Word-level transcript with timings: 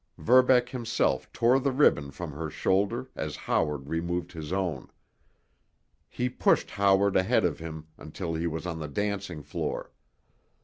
Verbeck 0.17 0.69
himself 0.69 1.31
tore 1.31 1.59
the 1.59 1.71
ribbon 1.71 2.09
from 2.09 2.31
her 2.31 2.49
shoulder 2.49 3.11
as 3.15 3.35
Howard 3.35 3.87
removed 3.87 4.31
his 4.31 4.51
own. 4.51 4.89
He 6.09 6.27
pushed 6.27 6.71
Howard 6.71 7.15
ahead 7.15 7.45
of 7.45 7.59
him 7.59 7.85
until 7.99 8.33
he 8.33 8.47
was 8.47 8.65
on 8.65 8.79
the 8.79 8.87
dancing 8.87 9.43
floor. 9.43 9.91